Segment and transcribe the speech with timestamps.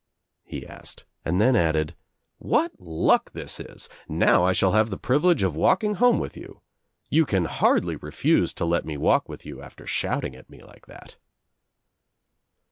[0.43, 1.93] he asked and then added,
[2.39, 6.35] "What luck this Is I Now I shall have the privilege of walking home with
[6.35, 6.61] you.
[7.11, 10.87] You can hardly refuse to let me walk with you after shouting at me like
[10.87, 11.17] that."